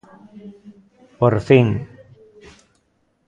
Por 1.19 1.35
fin! 1.47 1.67